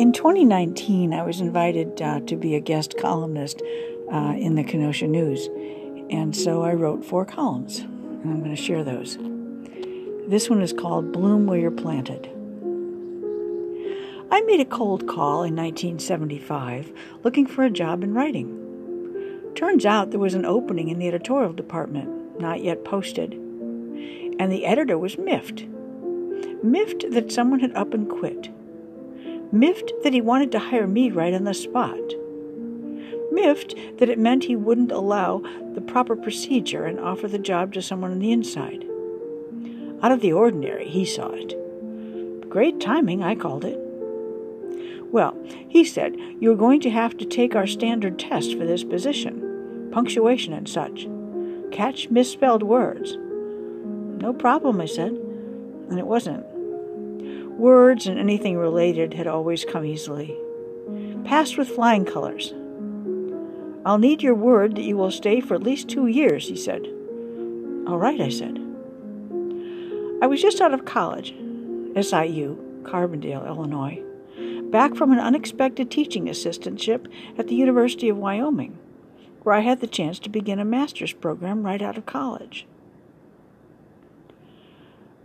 [0.00, 3.60] In 2019, I was invited uh, to be a guest columnist
[4.10, 5.46] uh, in the Kenosha News,
[6.08, 9.18] and so I wrote four columns, and I'm going to share those.
[10.26, 12.30] This one is called Bloom Where You're Planted.
[14.30, 19.52] I made a cold call in 1975 looking for a job in writing.
[19.54, 24.64] Turns out there was an opening in the editorial department, not yet posted, and the
[24.64, 25.66] editor was miffed.
[26.64, 28.48] Miffed that someone had up and quit
[29.52, 31.98] miffed that he wanted to hire me right on the spot,
[33.32, 35.42] miffed that it meant he wouldn't allow
[35.74, 38.84] the proper procedure and offer the job to someone on the inside.
[40.02, 41.56] Out of the ordinary, he saw it.
[42.48, 43.78] Great timing, I called it.
[45.12, 45.36] Well,
[45.68, 50.52] he said, You're going to have to take our standard test for this position, punctuation
[50.52, 51.06] and such.
[51.72, 53.16] Catch misspelled words.
[54.20, 55.12] No problem, I said.
[55.12, 56.44] And it wasn't.
[57.60, 60.34] Words and anything related had always come easily.
[61.26, 62.54] Passed with flying colors.
[63.84, 66.86] I'll need your word that you will stay for at least two years, he said.
[67.86, 68.56] All right, I said.
[70.22, 71.34] I was just out of college,
[72.00, 74.02] SIU, Carbondale, Illinois,
[74.70, 78.78] back from an unexpected teaching assistantship at the University of Wyoming,
[79.42, 82.66] where I had the chance to begin a master's program right out of college.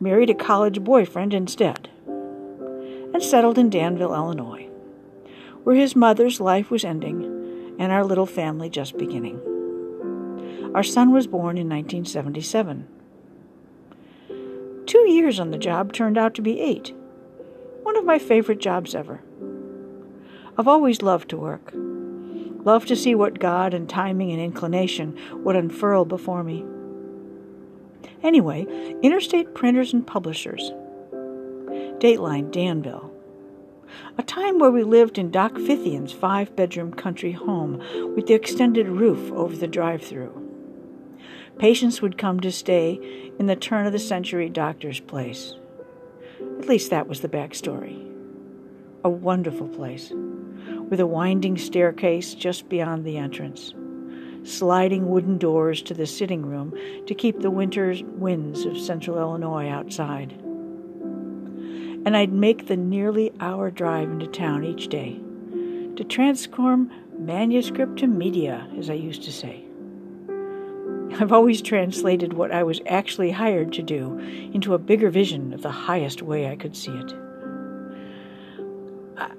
[0.00, 1.90] Married a college boyfriend instead
[3.22, 4.68] and settled in Danville, Illinois,
[5.62, 9.40] where his mother's life was ending and our little family just beginning.
[10.74, 12.88] Our son was born in 1977.
[14.86, 16.92] Two years on the job turned out to be eight.
[17.84, 19.20] One of my favorite jobs ever.
[20.58, 21.70] I've always loved to work.
[22.64, 26.64] Loved to see what God and timing and inclination would unfurl before me.
[28.24, 28.66] Anyway,
[29.00, 30.72] Interstate Printers and Publishers
[32.02, 33.11] Dateline, Danville.
[34.18, 37.78] A time where we lived in Doc Fithian's five bedroom country home
[38.14, 40.38] with the extended roof over the drive through.
[41.58, 45.54] Patients would come to stay in the turn of the century doctor's place.
[46.58, 48.08] At least that was the backstory.
[49.04, 50.12] A wonderful place,
[50.88, 53.74] with a winding staircase just beyond the entrance,
[54.44, 56.74] sliding wooden doors to the sitting room
[57.06, 60.41] to keep the winter winds of central Illinois outside
[62.04, 65.20] and I'd make the nearly hour drive into town each day
[65.96, 69.64] to transform manuscript to media, as I used to say.
[71.20, 75.62] I've always translated what I was actually hired to do into a bigger vision of
[75.62, 77.14] the highest way I could see it.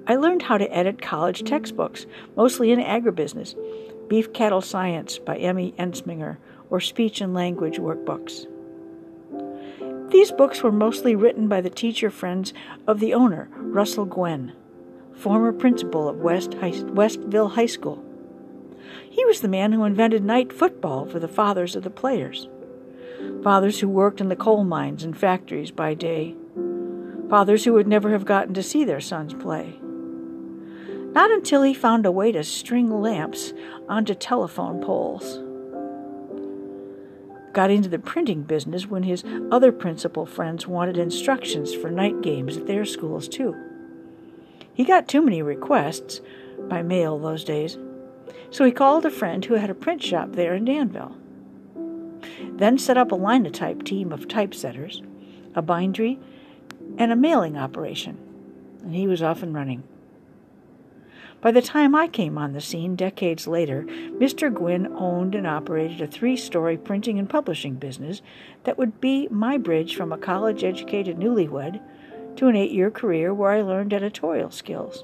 [0.07, 3.55] I learned how to edit college textbooks, mostly in agribusiness,
[4.07, 6.37] Beef Cattle Science by Emmy Ensminger,
[6.69, 8.45] or speech and language workbooks.
[10.13, 12.53] These books were mostly written by the teacher friends
[12.85, 14.53] of the owner, Russell Gwen,
[15.15, 18.05] former principal of West High, Westville High School.
[19.09, 22.47] He was the man who invented night football for the fathers of the players.
[23.41, 26.35] Fathers who worked in the coal mines and factories by day.
[27.27, 29.79] Fathers who would never have gotten to see their sons play.
[31.13, 33.51] Not until he found a way to string lamps
[33.89, 35.39] onto telephone poles
[37.53, 42.57] got into the printing business when his other principal friends wanted instructions for night games
[42.57, 43.55] at their schools, too.
[44.73, 46.19] He got too many requests,
[46.67, 47.77] by mail those days,
[48.49, 51.15] so he called a friend who had a print shop there in Danville.
[52.53, 55.01] Then set up a linotype team of typesetters,
[55.55, 56.19] a bindery,
[56.97, 58.17] and a mailing operation,
[58.81, 59.83] and he was off and running.
[61.43, 64.51] By the time I came on the scene decades later, Mr.
[64.51, 68.21] Gwynn owned and operated a three story printing and publishing business
[68.63, 71.81] that would be my bridge from a college educated newlywed
[72.37, 75.03] to an eight year career where I learned editorial skills,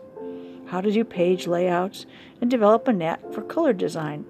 [0.68, 2.06] how to do page layouts,
[2.40, 4.24] and develop a knack for color design.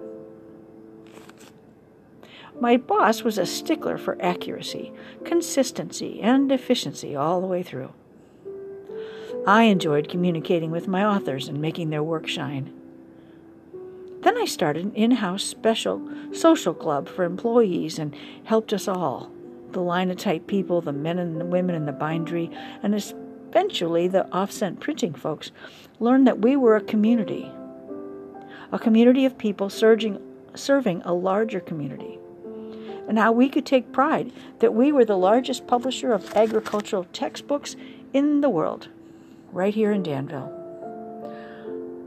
[2.60, 4.92] My boss was a stickler for accuracy,
[5.24, 7.92] consistency, and efficiency all the way through.
[9.46, 12.72] I enjoyed communicating with my authors and making their work shine.
[14.22, 18.14] Then I started an in house special social club for employees and
[18.44, 19.32] helped us all
[19.72, 22.50] the linotype people, the men and the women in the bindery,
[22.82, 25.52] and eventually the offset printing folks
[26.00, 27.50] learned that we were a community.
[28.72, 30.20] A community of people surging,
[30.54, 32.18] serving a larger community.
[33.08, 37.74] And how we could take pride that we were the largest publisher of agricultural textbooks
[38.12, 38.88] in the world
[39.52, 40.56] right here in Danville.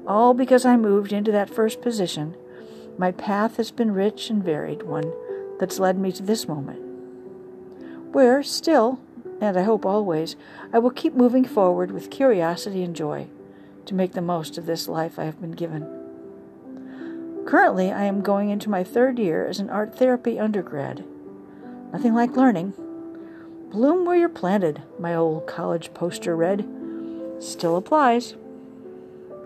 [0.05, 2.35] All because I moved into that first position,
[2.97, 5.11] my path has been rich and varied one
[5.59, 6.79] that's led me to this moment,
[8.11, 8.99] where still,
[9.39, 10.35] and I hope always,
[10.71, 13.27] I will keep moving forward with curiosity and joy,
[13.85, 15.87] to make the most of this life I have been given.
[17.45, 21.03] Currently, I am going into my third year as an art therapy undergrad.
[21.91, 22.73] Nothing like learning.
[23.69, 26.65] Bloom where you're planted, my old college poster read.
[27.39, 28.35] Still applies.